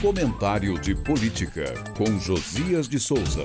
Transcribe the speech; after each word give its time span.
Comentário 0.00 0.78
de 0.78 0.94
Política, 0.94 1.74
com 1.96 2.20
Josias 2.20 2.88
de 2.88 3.00
Souza. 3.00 3.42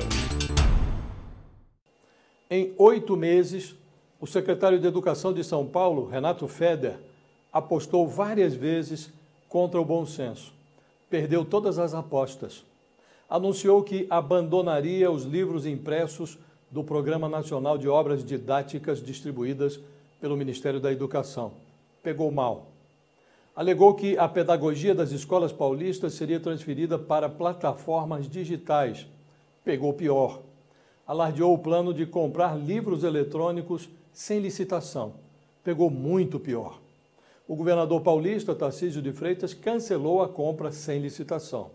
Em 2.47 2.75
oito 2.77 3.17
meses, 3.17 3.73
o 4.21 4.27
secretário 4.27 4.79
de 4.79 4.85
Educação 4.85 5.33
de 5.33 5.43
São 5.43 5.65
Paulo, 5.65 6.05
Renato 6.05 6.47
Feder, 6.47 6.99
apostou 7.51 8.07
várias 8.07 8.53
vezes 8.53 9.11
contra 9.49 9.81
o 9.81 9.85
bom 9.85 10.05
senso. 10.05 10.53
Perdeu 11.09 11.43
todas 11.43 11.79
as 11.79 11.95
apostas. 11.95 12.63
Anunciou 13.27 13.81
que 13.81 14.05
abandonaria 14.07 15.09
os 15.09 15.23
livros 15.23 15.65
impressos 15.65 16.37
do 16.69 16.83
Programa 16.83 17.27
Nacional 17.27 17.79
de 17.79 17.89
Obras 17.89 18.23
Didáticas 18.23 19.03
distribuídas 19.03 19.79
pelo 20.21 20.37
Ministério 20.37 20.79
da 20.79 20.91
Educação. 20.91 21.51
Pegou 22.03 22.31
mal 22.31 22.72
alegou 23.55 23.93
que 23.93 24.17
a 24.17 24.27
pedagogia 24.27 24.95
das 24.95 25.11
escolas 25.11 25.51
paulistas 25.51 26.13
seria 26.13 26.39
transferida 26.39 26.97
para 26.97 27.29
plataformas 27.29 28.27
digitais. 28.27 29.05
Pegou 29.63 29.93
pior. 29.93 30.41
Alardeou 31.05 31.53
o 31.53 31.59
plano 31.59 31.93
de 31.93 32.05
comprar 32.05 32.57
livros 32.57 33.03
eletrônicos 33.03 33.89
sem 34.11 34.39
licitação. 34.39 35.13
Pegou 35.63 35.89
muito 35.89 36.39
pior. 36.39 36.79
O 37.47 37.55
governador 37.55 38.01
paulista, 38.01 38.55
Tarcísio 38.55 39.01
de 39.01 39.11
Freitas, 39.11 39.53
cancelou 39.53 40.21
a 40.23 40.29
compra 40.29 40.71
sem 40.71 40.99
licitação. 40.99 41.71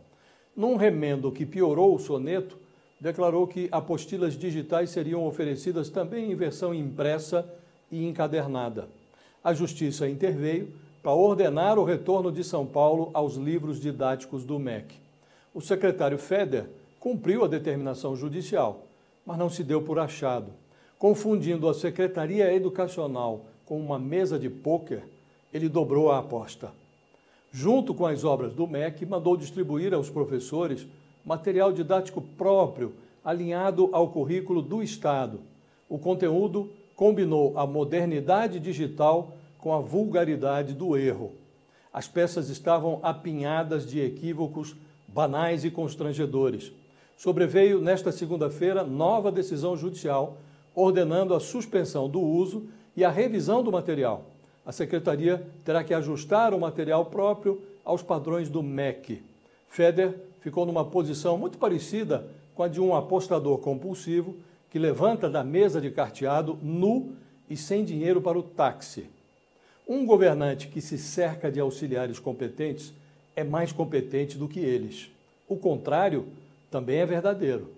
Num 0.57 0.77
remendo 0.77 1.31
que 1.31 1.47
piorou 1.47 1.95
o 1.95 1.99
soneto, 1.99 2.59
declarou 3.01 3.47
que 3.47 3.69
apostilas 3.71 4.35
digitais 4.35 4.91
seriam 4.91 5.25
oferecidas 5.27 5.89
também 5.89 6.33
em 6.33 6.35
versão 6.35 6.75
impressa 6.75 7.49
e 7.93 8.05
encadernada. 8.05 8.89
A 9.45 9.55
justiça 9.55 10.09
interveio 10.09 10.73
para 11.09 11.17
ordenar 11.17 11.79
o 11.79 11.85
retorno 11.85 12.31
de 12.31 12.45
São 12.45 12.67
Paulo 12.67 13.09
aos 13.15 13.37
livros 13.37 13.81
didáticos 13.81 14.45
do 14.45 14.59
MEC. 14.59 14.95
O 15.55 15.61
secretário 15.63 16.19
Feder 16.19 16.67
cumpriu 17.01 17.43
a 17.43 17.49
determinação 17.49 18.15
judicial, 18.15 18.83
mas 19.25 19.39
não 19.39 19.49
se 19.49 19.65
deu 19.65 19.81
por 19.81 19.99
achado. 19.99 20.53
Confundindo 20.99 21.67
a 21.67 21.73
Secretaria 21.73 22.53
Educacional 22.53 23.47
com 23.65 23.81
uma 23.81 23.99
mesa 23.99 24.39
de 24.39 24.51
pôquer, 24.51 25.03
ele 25.51 25.67
dobrou 25.67 26.13
a 26.13 26.19
aposta. 26.19 26.73
Junto 27.51 27.95
com 27.95 28.05
as 28.05 28.23
obras 28.23 28.53
do 28.53 28.67
MEC, 28.67 29.07
mandou 29.07 29.35
distribuir 29.35 29.95
aos 29.95 30.11
professores 30.11 30.87
material 31.25 31.73
didático 31.73 32.21
próprio, 32.21 32.93
alinhado 33.25 33.89
ao 33.93 34.09
currículo 34.09 34.61
do 34.61 34.83
Estado. 34.83 35.41
O 35.89 35.99
conteúdo 35.99 36.69
combinou 36.95 37.59
a 37.59 37.67
modernidade 37.67 38.61
digital 38.61 39.38
com 39.59 39.73
a 39.73 39.81
vulgaridade 39.81 40.73
do 40.73 40.97
erro. 40.97 41.33
As 41.93 42.07
peças 42.07 42.49
estavam 42.49 43.01
apinhadas 43.03 43.87
de 43.87 44.01
equívocos 44.01 44.77
banais 45.07 45.65
e 45.65 45.71
constrangedores. 45.71 46.73
Sobreveio 47.17 47.81
nesta 47.81 48.13
segunda-feira 48.13 48.85
nova 48.85 49.33
decisão 49.33 49.77
judicial 49.77 50.39
ordenando 50.75 51.35
a 51.35 51.41
suspensão 51.41 52.09
do 52.09 52.21
uso 52.21 52.69
e 52.97 53.05
a 53.05 53.11
revisão 53.11 53.65
do 53.65 53.73
material. 53.73 54.27
A 54.65 54.71
secretaria 54.71 55.45
terá 55.65 55.83
que 55.83 55.93
ajustar 55.93 56.55
o 56.55 56.61
material 56.61 57.07
próprio 57.07 57.61
aos 57.85 58.03
padrões 58.03 58.49
do 58.49 58.63
MEC. 58.63 59.23
Feder 59.67 60.15
ficou 60.41 60.65
numa 60.65 60.85
posição 60.85 61.37
muito 61.37 61.59
parecida 61.59 62.29
com 62.55 62.63
a 62.63 62.69
de 62.69 62.81
um 62.81 62.95
apostador 62.95 63.59
compulsivo 63.59 64.37
que 64.71 64.79
levanta 64.79 65.29
da 65.29 65.43
mesa 65.43 65.81
de 65.81 65.91
carteado 65.91 66.59
nu 66.63 67.13
e 67.49 67.57
sem 67.57 67.85
dinheiro 67.85 68.21
para 68.21 68.39
o 68.39 68.43
táxi. 68.43 69.09
Um 69.89 70.05
governante 70.05 70.69
que 70.69 70.83
se 70.83 70.99
cerca 70.99 71.51
de 71.51 71.59
auxiliares 71.59 72.19
competentes 72.19 72.93
é 73.35 73.43
mais 73.43 73.73
competente 73.73 74.37
do 74.37 74.47
que 74.47 74.61
eles. 74.61 75.11
O 75.49 75.57
contrário 75.57 76.27
também 76.71 76.99
é 76.99 77.07
verdadeiro. 77.07 77.71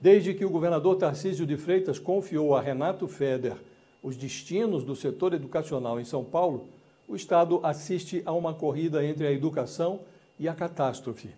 Desde 0.00 0.34
que 0.34 0.44
o 0.44 0.50
governador 0.50 0.94
Tarcísio 0.94 1.44
de 1.44 1.56
Freitas 1.56 1.98
confiou 1.98 2.54
a 2.54 2.60
Renato 2.60 3.08
Feder 3.08 3.56
os 4.00 4.16
destinos 4.16 4.84
do 4.84 4.94
setor 4.94 5.34
educacional 5.34 5.98
em 5.98 6.04
São 6.04 6.22
Paulo, 6.22 6.68
o 7.08 7.16
Estado 7.16 7.58
assiste 7.64 8.22
a 8.24 8.32
uma 8.32 8.54
corrida 8.54 9.04
entre 9.04 9.26
a 9.26 9.32
educação 9.32 9.98
e 10.38 10.46
a 10.46 10.54
catástrofe. 10.54 11.30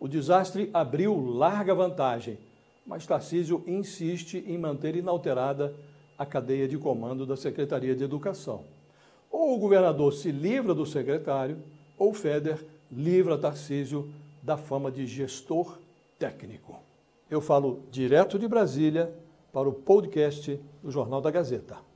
O 0.00 0.08
desastre 0.08 0.68
abriu 0.74 1.24
larga 1.24 1.72
vantagem, 1.72 2.36
mas 2.84 3.06
Tarcísio 3.06 3.62
insiste 3.68 4.42
em 4.44 4.58
manter 4.58 4.96
inalterada 4.96 5.72
a 6.18 6.26
cadeia 6.26 6.66
de 6.66 6.76
comando 6.76 7.24
da 7.24 7.36
Secretaria 7.36 7.94
de 7.94 8.02
Educação. 8.02 8.64
Ou 9.32 9.56
o 9.56 9.58
governador 9.58 10.12
se 10.12 10.30
livra 10.30 10.74
do 10.74 10.84
secretário, 10.84 11.56
ou 11.98 12.10
o 12.10 12.14
Feder 12.14 12.62
livra 12.90 13.38
Tarcísio 13.38 14.12
da 14.42 14.58
fama 14.58 14.92
de 14.92 15.06
gestor 15.06 15.78
técnico. 16.18 16.78
Eu 17.30 17.40
falo 17.40 17.80
direto 17.90 18.38
de 18.38 18.46
Brasília 18.46 19.10
para 19.50 19.68
o 19.68 19.72
podcast 19.72 20.60
do 20.82 20.90
Jornal 20.90 21.22
da 21.22 21.30
Gazeta. 21.30 21.91